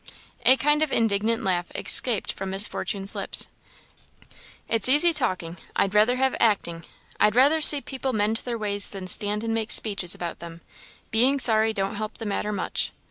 A 0.47 0.57
kind 0.57 0.81
of 0.81 0.91
indignant 0.91 1.43
laugh 1.43 1.67
escaped 1.75 2.33
from 2.33 2.49
Miss 2.49 2.65
Fortune's 2.65 3.13
lips. 3.13 3.49
"It's 4.67 4.89
easy 4.89 5.13
talking; 5.13 5.57
I'd 5.75 5.93
rather 5.93 6.15
have 6.15 6.35
acting. 6.39 6.85
I'd 7.19 7.35
rather 7.35 7.61
see 7.61 7.81
people 7.81 8.11
mend 8.11 8.37
their 8.37 8.57
ways 8.57 8.89
than 8.89 9.05
stand 9.05 9.43
and 9.43 9.53
make 9.53 9.71
speeches 9.71 10.15
about 10.15 10.39
them. 10.39 10.61
Being 11.11 11.39
sorry 11.39 11.71
don't 11.71 11.97
help 11.97 12.17
the 12.17 12.25
matter 12.25 12.51
much." 12.51 12.91